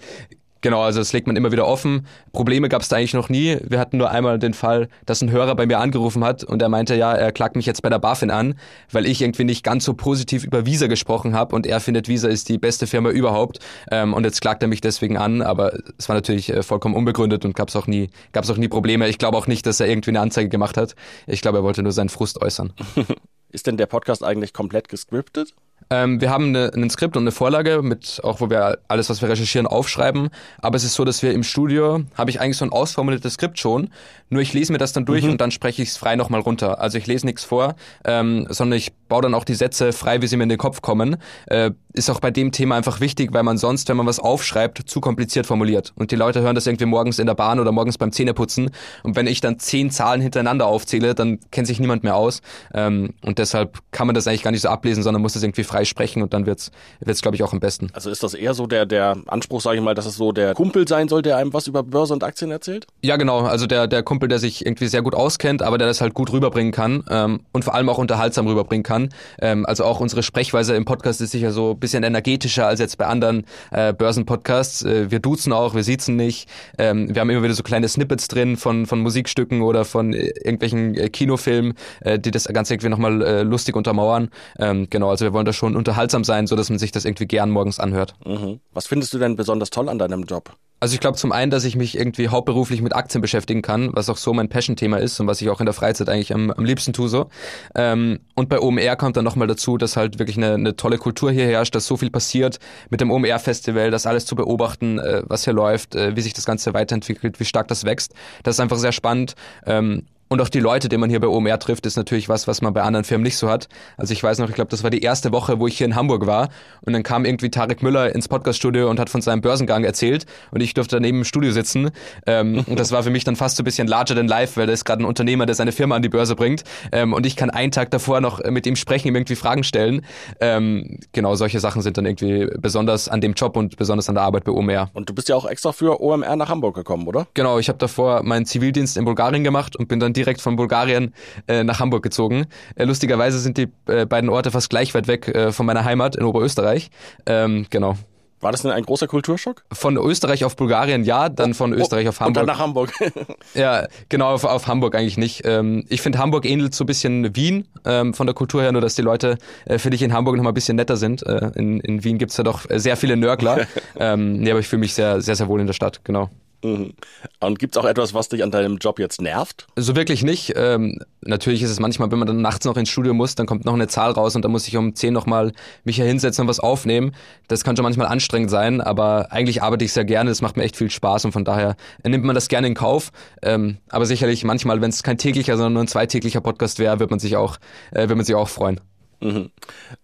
[0.61, 2.07] Genau, also das legt man immer wieder offen.
[2.33, 3.59] Probleme gab es da eigentlich noch nie.
[3.63, 6.69] Wir hatten nur einmal den Fall, dass ein Hörer bei mir angerufen hat und er
[6.69, 8.55] meinte, ja, er klagt mich jetzt bei der BaFin an,
[8.91, 12.29] weil ich irgendwie nicht ganz so positiv über Visa gesprochen habe und er findet, Visa
[12.29, 16.09] ist die beste Firma überhaupt ähm, und jetzt klagt er mich deswegen an, aber es
[16.09, 19.09] war natürlich äh, vollkommen unbegründet und gab es auch nie, gab es auch nie Probleme.
[19.09, 20.97] Ich glaube auch nicht, dass er irgendwie eine Anzeige gemacht hat.
[21.27, 22.73] Ich glaube, er wollte nur seinen Frust äußern.
[23.53, 25.55] ist denn der Podcast eigentlich komplett gescriptet?
[25.91, 29.23] Ähm, wir haben eine, ein Skript und eine Vorlage mit, auch wo wir alles, was
[29.23, 30.29] wir recherchieren, aufschreiben.
[30.61, 33.59] Aber es ist so, dass wir im Studio, habe ich eigentlich so ein ausformuliertes Skript
[33.59, 33.91] schon.
[34.31, 35.33] Nur ich lese mir das dann durch mhm.
[35.33, 36.81] und dann spreche ich es frei nochmal runter.
[36.81, 40.27] Also ich lese nichts vor, ähm, sondern ich baue dann auch die Sätze frei, wie
[40.27, 41.17] sie mir in den Kopf kommen.
[41.47, 44.89] Äh, ist auch bei dem Thema einfach wichtig, weil man sonst, wenn man was aufschreibt,
[44.89, 45.93] zu kompliziert formuliert.
[45.97, 48.71] Und die Leute hören das irgendwie morgens in der Bahn oder morgens beim Zähneputzen.
[49.03, 52.41] Und wenn ich dann zehn Zahlen hintereinander aufzähle, dann kennt sich niemand mehr aus.
[52.73, 55.65] Ähm, und deshalb kann man das eigentlich gar nicht so ablesen, sondern muss das irgendwie
[55.65, 57.89] frei sprechen und dann wird's, wird's glaube ich, auch am besten.
[57.93, 60.55] Also ist das eher so der, der Anspruch, sage ich mal, dass es so der
[60.55, 62.87] Kumpel sein soll, der einem was über Börse und Aktien erzählt?
[63.03, 63.41] Ja, genau.
[63.41, 66.33] Also der, der Kumpel, der sich irgendwie sehr gut auskennt, aber der das halt gut
[66.33, 69.09] rüberbringen kann ähm, und vor allem auch unterhaltsam rüberbringen kann.
[69.41, 72.99] Ähm, also auch unsere Sprechweise im Podcast ist sicher so ein bisschen energetischer als jetzt
[72.99, 74.83] bei anderen äh, Börsenpodcasts.
[74.83, 76.49] Äh, wir duzen auch, wir siezen nicht.
[76.79, 80.29] Ähm, wir haben immer wieder so kleine Snippets drin von, von Musikstücken oder von äh,
[80.43, 84.31] irgendwelchen äh, Kinofilmen, äh, die das Ganze irgendwie nochmal äh, lustig untermauern.
[84.59, 87.27] Ähm, genau, also wir wollen da schon unterhaltsam sein, so dass man sich das irgendwie
[87.27, 88.15] gern morgens anhört.
[88.25, 88.61] Mhm.
[88.73, 90.57] Was findest du denn besonders toll an deinem Job?
[90.81, 94.09] Also ich glaube zum einen, dass ich mich irgendwie hauptberuflich mit Aktien beschäftigen kann, was
[94.09, 96.65] auch so mein Passion-Thema ist und was ich auch in der Freizeit eigentlich am, am
[96.65, 97.29] liebsten tue so.
[97.75, 101.33] Ähm, und bei OMR kommt dann nochmal dazu, dass halt wirklich eine, eine tolle Kultur
[101.33, 102.59] hier herrscht, dass so viel passiert
[102.91, 106.45] mit dem OMR-Festival, das alles zu beobachten, äh, was hier läuft, äh, wie sich das
[106.45, 108.15] Ganze weiterentwickelt, wie stark das wächst.
[108.45, 109.35] Das ist einfach sehr spannend.
[109.67, 112.61] Ähm, und auch die Leute, die man hier bei OMR trifft, ist natürlich was, was
[112.61, 113.69] man bei anderen Firmen nicht so hat.
[113.97, 115.97] Also ich weiß noch, ich glaube, das war die erste Woche, wo ich hier in
[115.97, 116.49] Hamburg war.
[116.83, 120.27] Und dann kam irgendwie Tarek Müller ins Podcaststudio und hat von seinem Börsengang erzählt.
[120.51, 121.91] Und ich durfte daneben im Studio sitzen.
[122.27, 124.67] Ähm, und das war für mich dann fast so ein bisschen larger than life, weil
[124.67, 126.63] da ist gerade ein Unternehmer, der seine Firma an die Börse bringt.
[126.93, 130.05] Ähm, und ich kann einen Tag davor noch mit ihm sprechen, ihm irgendwie Fragen stellen.
[130.41, 134.25] Ähm, genau, solche Sachen sind dann irgendwie besonders an dem Job und besonders an der
[134.25, 134.91] Arbeit bei OMR.
[134.93, 137.27] Und du bist ja auch extra für OMR nach Hamburg gekommen, oder?
[137.33, 141.15] Genau, ich habe davor meinen Zivildienst in Bulgarien gemacht und bin dann direkt von Bulgarien
[141.47, 142.47] äh, nach Hamburg gezogen.
[142.75, 146.17] Äh, lustigerweise sind die äh, beiden Orte fast gleich weit weg äh, von meiner Heimat
[146.17, 146.91] in Oberösterreich.
[147.27, 147.97] Ähm, genau.
[148.41, 149.65] War das denn ein großer Kulturschock?
[149.73, 152.29] Von Österreich auf Bulgarien ja, dann von oh, Österreich auf Hamburg.
[152.29, 152.93] Und dann nach Hamburg.
[153.55, 155.43] ja, genau, auf, auf Hamburg eigentlich nicht.
[155.45, 158.81] Ähm, ich finde, Hamburg ähnelt so ein bisschen Wien ähm, von der Kultur her, nur
[158.81, 161.27] dass die Leute, äh, finde ich, in Hamburg noch mal ein bisschen netter sind.
[161.27, 163.67] Äh, in, in Wien gibt's ja doch sehr viele Nörgler.
[163.99, 166.31] ähm, nee, aber ich fühle mich sehr, sehr, sehr wohl in der Stadt, genau.
[166.63, 166.95] Mhm.
[167.41, 169.67] Und gibt's auch etwas, was dich an deinem Job jetzt nervt?
[169.77, 170.55] So wirklich nicht.
[170.57, 173.65] Ähm, natürlich ist es manchmal, wenn man dann nachts noch ins Studio muss, dann kommt
[173.65, 175.53] noch eine Zahl raus und dann muss ich um 10 nochmal
[175.85, 177.15] mich hier hinsetzen und was aufnehmen.
[177.47, 180.31] Das kann schon manchmal anstrengend sein, aber eigentlich arbeite ich sehr gerne.
[180.31, 183.13] Das macht mir echt viel Spaß und von daher nimmt man das gerne in Kauf.
[183.43, 187.09] Ähm, aber sicherlich manchmal, wenn es kein täglicher, sondern nur ein zweitäglicher Podcast wäre, wird
[187.11, 188.81] äh, wird man sich auch freuen.
[189.21, 189.51] Mhm.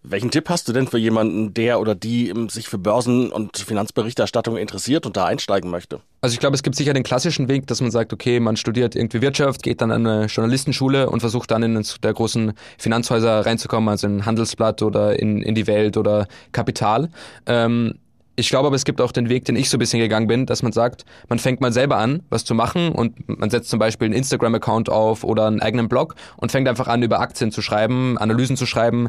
[0.03, 4.57] Welchen Tipp hast du denn für jemanden, der oder die sich für Börsen- und Finanzberichterstattung
[4.57, 6.01] interessiert und da einsteigen möchte?
[6.21, 8.97] Also ich glaube, es gibt sicher den klassischen Weg, dass man sagt, okay, man studiert
[8.97, 13.89] irgendwie Wirtschaft, geht dann an eine Journalistenschule und versucht dann in der großen Finanzhäuser reinzukommen,
[13.89, 17.11] also in Handelsblatt oder in, in die Welt oder Kapital.
[17.47, 17.95] Ähm,
[18.37, 20.47] ich glaube aber, es gibt auch den Weg, den ich so ein bisschen gegangen bin,
[20.47, 23.79] dass man sagt, man fängt mal selber an, was zu machen und man setzt zum
[23.79, 27.63] Beispiel einen Instagram-Account auf oder einen eigenen Blog und fängt einfach an, über Aktien zu
[27.63, 29.09] schreiben, Analysen zu schreiben.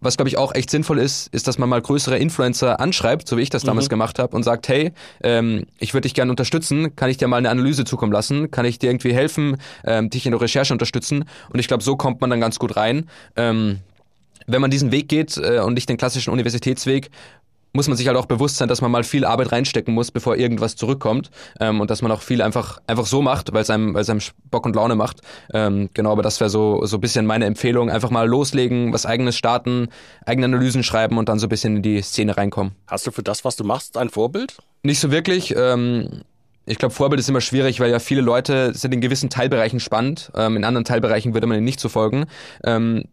[0.00, 3.36] Was, glaube ich, auch echt sinnvoll ist, ist, dass man mal größere Influencer anschreibt, so
[3.36, 3.90] wie ich das damals mhm.
[3.90, 4.90] gemacht habe, und sagt, hey,
[5.22, 8.64] ähm, ich würde dich gerne unterstützen, kann ich dir mal eine Analyse zukommen lassen, kann
[8.64, 11.24] ich dir irgendwie helfen, ähm, dich in der Recherche unterstützen.
[11.50, 13.08] Und ich glaube, so kommt man dann ganz gut rein.
[13.36, 13.78] Ähm,
[14.48, 17.10] wenn man diesen Weg geht äh, und nicht den klassischen Universitätsweg,
[17.72, 20.36] muss man sich halt auch bewusst sein, dass man mal viel Arbeit reinstecken muss, bevor
[20.36, 21.30] irgendwas zurückkommt
[21.60, 24.66] ähm, und dass man auch viel einfach einfach so macht, weil es einem, einem Bock
[24.66, 25.20] und Laune macht.
[25.52, 29.06] Ähm, genau, aber das wäre so so ein bisschen meine Empfehlung: einfach mal loslegen, was
[29.06, 29.88] eigenes starten,
[30.26, 32.72] eigene Analysen schreiben und dann so ein bisschen in die Szene reinkommen.
[32.86, 34.56] Hast du für das, was du machst, ein Vorbild?
[34.82, 35.54] Nicht so wirklich.
[35.56, 36.22] Ähm,
[36.64, 40.30] ich glaube, Vorbild ist immer schwierig, weil ja viele Leute sind in gewissen Teilbereichen spannend,
[40.36, 42.26] ähm, in anderen Teilbereichen würde man ihnen nicht so folgen.
[42.64, 43.04] Ähm,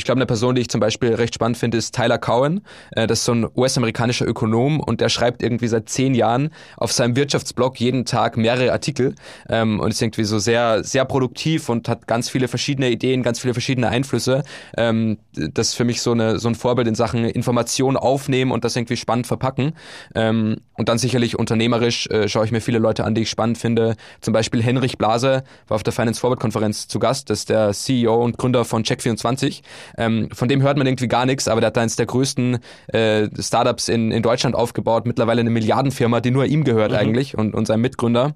[0.00, 2.62] ich glaube, eine Person, die ich zum Beispiel recht spannend finde, ist Tyler Cowen.
[2.92, 6.90] Äh, das ist so ein US-amerikanischer Ökonom und der schreibt irgendwie seit zehn Jahren auf
[6.90, 9.14] seinem Wirtschaftsblog jeden Tag mehrere Artikel
[9.50, 13.40] ähm, und ist irgendwie so sehr, sehr produktiv und hat ganz viele verschiedene Ideen, ganz
[13.40, 14.42] viele verschiedene Einflüsse.
[14.78, 18.64] Ähm, das ist für mich so, eine, so ein Vorbild in Sachen Information aufnehmen und
[18.64, 19.74] das irgendwie spannend verpacken.
[20.14, 23.58] Ähm, und dann sicherlich unternehmerisch äh, schaue ich mir viele Leute an, die ich spannend
[23.58, 23.96] finde.
[24.22, 27.28] Zum Beispiel Henrich Blase war auf der Finance Forward Konferenz zu Gast.
[27.28, 29.60] Das ist der CEO und Gründer von Check24.
[29.96, 33.28] Ähm, von dem hört man irgendwie gar nichts, aber der hat eines der größten äh,
[33.38, 36.98] Startups in, in Deutschland aufgebaut, mittlerweile eine Milliardenfirma, die nur ihm gehört mhm.
[36.98, 38.34] eigentlich und, und seinem Mitgründer.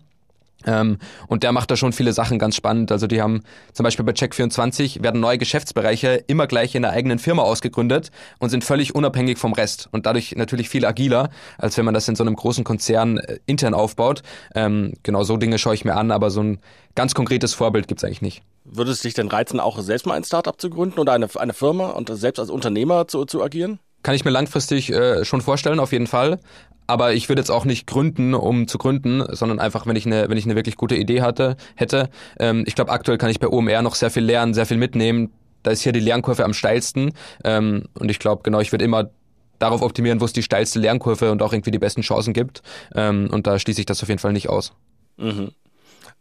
[0.67, 0.99] Ähm,
[1.29, 2.93] und der macht da schon viele Sachen ganz spannend.
[2.93, 7.19] Also die haben zum Beispiel bei Check24 werden neue Geschäftsbereiche immer gleich in der eigenen
[7.19, 11.85] Firma ausgegründet und sind völlig unabhängig vom Rest und dadurch natürlich viel agiler, als wenn
[11.85, 14.23] man das in so einem großen Konzern äh, intern aufbaut.
[14.55, 16.59] Ähm, genau so Dinge schaue ich mir an, aber so ein
[16.95, 18.43] ganz konkretes Vorbild gibt's eigentlich nicht.
[18.65, 21.53] Würde es dich denn reizen, auch selbst mal ein Startup zu gründen oder eine, eine
[21.53, 23.79] Firma und selbst als Unternehmer zu, zu agieren?
[24.03, 26.39] Kann ich mir langfristig äh, schon vorstellen, auf jeden Fall.
[26.87, 30.29] Aber ich würde jetzt auch nicht gründen, um zu gründen, sondern einfach, wenn ich eine,
[30.29, 32.11] wenn ich eine wirklich gute Idee hatte, hätte.
[32.39, 35.33] Ähm, ich glaube, aktuell kann ich bei OMR noch sehr viel lernen, sehr viel mitnehmen.
[35.63, 37.13] Da ist hier die Lernkurve am steilsten.
[37.43, 39.11] Ähm, und ich glaube, genau, ich würde immer
[39.59, 42.63] darauf optimieren, wo es die steilste Lernkurve und auch irgendwie die besten Chancen gibt.
[42.95, 44.73] Ähm, und da schließe ich das auf jeden Fall nicht aus.
[45.17, 45.53] Mhm.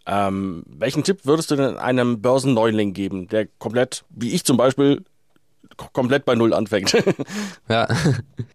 [0.05, 5.03] Ähm, welchen Tipp würdest du denn einem Börsenneuling geben, der komplett, wie ich zum Beispiel,
[5.93, 6.93] komplett bei Null anfängt.
[7.69, 7.87] ja,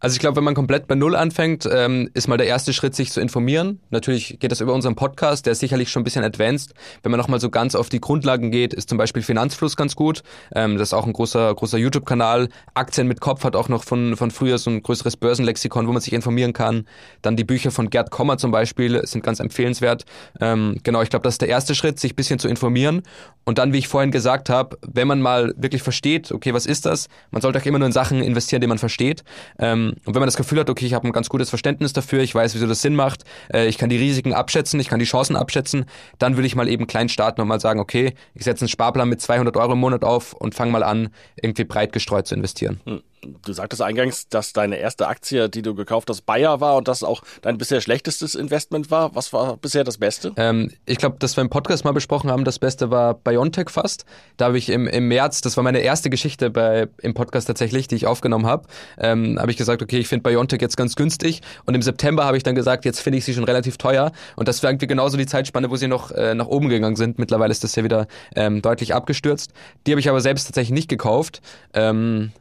[0.01, 2.95] also ich glaube, wenn man komplett bei Null anfängt, ähm, ist mal der erste Schritt,
[2.95, 3.81] sich zu informieren.
[3.91, 6.75] Natürlich geht das über unseren Podcast, der ist sicherlich schon ein bisschen advanced.
[7.03, 10.23] Wenn man nochmal so ganz auf die Grundlagen geht, ist zum Beispiel Finanzfluss ganz gut.
[10.55, 12.49] Ähm, das ist auch ein großer, großer YouTube-Kanal.
[12.75, 16.03] Aktien mit Kopf hat auch noch von, von früher so ein größeres Börsenlexikon, wo man
[16.03, 16.87] sich informieren kann.
[17.23, 20.05] Dann die Bücher von Gerd Kommer zum Beispiel sind ganz empfehlenswert.
[20.41, 23.03] Ähm, genau, ich glaube, das ist der erste Schritt, sich ein bisschen zu informieren.
[23.45, 26.87] Und dann, wie ich vorhin gesagt habe, wenn man mal wirklich versteht, okay, was ist
[26.87, 26.98] das?
[27.31, 29.23] Man sollte auch immer nur in Sachen investieren, die man versteht.
[29.59, 32.21] Ähm, und wenn man das Gefühl hat, okay, ich habe ein ganz gutes Verständnis dafür,
[32.23, 35.05] ich weiß, wieso das Sinn macht, äh, ich kann die Risiken abschätzen, ich kann die
[35.05, 35.85] Chancen abschätzen,
[36.19, 39.09] dann würde ich mal eben klein starten und mal sagen, okay, ich setze einen Sparplan
[39.09, 42.81] mit 200 Euro im Monat auf und fange mal an, irgendwie breit gestreut zu investieren.
[42.85, 43.03] Hm.
[43.43, 47.03] Du sagtest eingangs, dass deine erste Aktie, die du gekauft hast, Bayer war und das
[47.03, 49.15] auch dein bisher schlechtestes Investment war.
[49.15, 50.33] Was war bisher das Beste?
[50.37, 54.05] Ähm, ich glaube, dass wir im Podcast mal besprochen haben, das Beste war Biontech fast.
[54.37, 57.89] Da habe ich im, im März, das war meine erste Geschichte bei, im Podcast tatsächlich,
[57.89, 61.41] die ich aufgenommen habe, ähm, habe ich gesagt, okay, ich finde Biontech jetzt ganz günstig.
[61.65, 64.13] Und im September habe ich dann gesagt, jetzt finde ich sie schon relativ teuer.
[64.37, 67.19] Und das war irgendwie genauso die Zeitspanne, wo sie noch äh, nach oben gegangen sind.
[67.19, 69.53] Mittlerweile ist das ja wieder ähm, deutlich abgestürzt.
[69.87, 71.41] Die habe ich aber selbst tatsächlich nicht gekauft.
[71.75, 72.33] Ähm,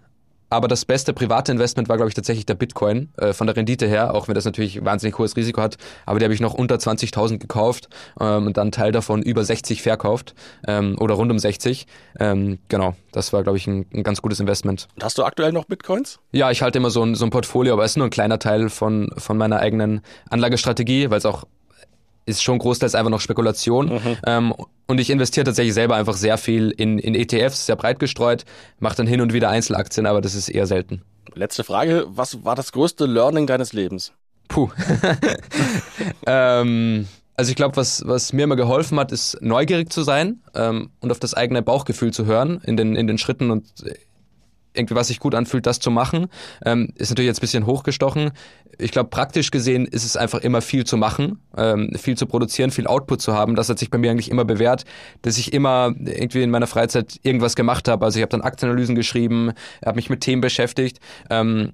[0.50, 3.88] aber das beste private Investment war, glaube ich, tatsächlich der Bitcoin äh, von der Rendite
[3.88, 5.78] her, auch wenn das natürlich wahnsinnig hohes Risiko hat.
[6.06, 9.82] Aber die habe ich noch unter 20.000 gekauft ähm, und dann Teil davon über 60
[9.82, 10.36] verkauft
[10.68, 11.88] ähm, oder rund um 60.
[12.20, 14.88] Ähm, genau, das war, glaube ich, ein, ein, ganz gutes Investment.
[14.96, 16.20] Und hast du aktuell noch Bitcoins?
[16.32, 18.40] Ja, ich halte immer so ein, so ein Portfolio, aber es ist nur ein kleiner
[18.40, 21.44] Teil von, von meiner eigenen Anlagestrategie, weil es auch
[22.26, 23.88] ist schon großteils einfach noch Spekulation.
[23.88, 24.18] Mhm.
[24.26, 24.54] Ähm,
[24.88, 28.46] und ich investiere tatsächlich selber einfach sehr viel in, in ETFs, sehr breit gestreut,
[28.80, 31.04] mache dann hin und wieder Einzelaktien, aber das ist eher selten.
[31.36, 34.14] Letzte Frage, was war das größte Learning deines Lebens?
[34.48, 34.70] Puh.
[36.26, 40.90] ähm, also ich glaube, was, was mir immer geholfen hat, ist neugierig zu sein ähm,
[41.02, 43.68] und auf das eigene Bauchgefühl zu hören in den, in den Schritten und
[44.78, 46.28] irgendwie was sich gut anfühlt, das zu machen.
[46.66, 48.32] Ähm, ist natürlich jetzt ein bisschen hochgestochen.
[48.78, 52.72] Ich glaube, praktisch gesehen ist es einfach immer viel zu machen, ähm, viel zu produzieren,
[52.72, 53.56] viel Output zu haben.
[53.56, 54.86] Das hat sich bei mir eigentlich immer bewährt,
[55.24, 58.06] dass ich immer irgendwie in meiner Freizeit irgendwas gemacht habe.
[58.06, 61.00] Also ich habe dann Aktienanalysen geschrieben, habe mich mit Themen beschäftigt.
[61.30, 61.72] Ähm,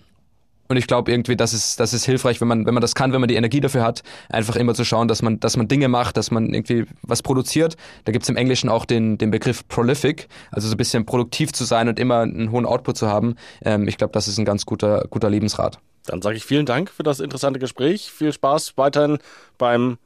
[0.74, 3.14] und ich glaube irgendwie, das ist, das ist hilfreich, wenn man, wenn man das kann,
[3.14, 5.88] wenn man die Energie dafür hat, einfach immer zu schauen, dass man, dass man Dinge
[5.88, 7.78] macht, dass man irgendwie was produziert.
[8.06, 11.64] Da gibt's im Englischen auch den, den Begriff prolific, also so ein bisschen produktiv zu
[11.64, 13.36] sein und immer einen hohen Output zu haben.
[13.64, 15.78] Ähm, ich glaube, das ist ein ganz guter, guter Lebensrat.
[16.08, 18.12] Dann sage ich vielen Dank für das interessante Gespräch.
[18.12, 19.20] Viel Spaß weiterhin
[19.60, 20.00] beim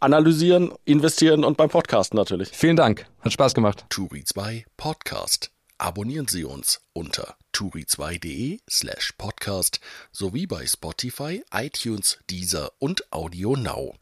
[0.00, 2.48] Analysieren, Investieren und beim Podcasten natürlich.
[2.48, 3.06] Vielen Dank.
[3.20, 3.84] Hat Spaß gemacht.
[3.90, 5.50] Turi 2 Podcast.
[5.76, 9.80] Abonnieren Sie uns unter turi2.de slash podcast
[10.12, 13.94] sowie bei Spotify, iTunes, Deezer und Audio Now.